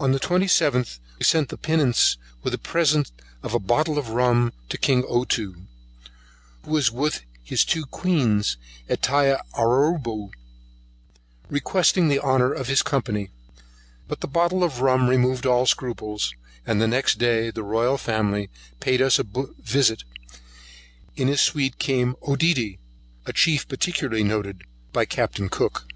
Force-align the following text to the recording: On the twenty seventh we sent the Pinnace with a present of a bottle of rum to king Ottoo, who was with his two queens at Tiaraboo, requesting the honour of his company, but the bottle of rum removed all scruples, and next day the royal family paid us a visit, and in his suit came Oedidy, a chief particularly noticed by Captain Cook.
On 0.00 0.10
the 0.10 0.18
twenty 0.18 0.48
seventh 0.48 0.98
we 1.16 1.24
sent 1.24 1.48
the 1.48 1.56
Pinnace 1.56 2.16
with 2.42 2.52
a 2.54 2.58
present 2.58 3.12
of 3.40 3.54
a 3.54 3.60
bottle 3.60 3.98
of 4.00 4.08
rum 4.08 4.52
to 4.68 4.76
king 4.76 5.04
Ottoo, 5.04 5.66
who 6.64 6.70
was 6.72 6.90
with 6.90 7.20
his 7.44 7.64
two 7.64 7.86
queens 7.86 8.56
at 8.88 9.00
Tiaraboo, 9.02 10.32
requesting 11.48 12.08
the 12.08 12.18
honour 12.18 12.52
of 12.52 12.66
his 12.66 12.82
company, 12.82 13.30
but 14.08 14.22
the 14.22 14.26
bottle 14.26 14.64
of 14.64 14.80
rum 14.80 15.08
removed 15.08 15.46
all 15.46 15.66
scruples, 15.66 16.34
and 16.66 16.80
next 16.80 17.18
day 17.20 17.52
the 17.52 17.62
royal 17.62 17.96
family 17.96 18.50
paid 18.80 19.00
us 19.00 19.20
a 19.20 19.46
visit, 19.60 20.02
and 20.02 20.40
in 21.14 21.28
his 21.28 21.40
suit 21.40 21.78
came 21.78 22.16
Oedidy, 22.26 22.80
a 23.24 23.32
chief 23.32 23.68
particularly 23.68 24.24
noticed 24.24 24.62
by 24.92 25.04
Captain 25.04 25.48
Cook. 25.48 25.86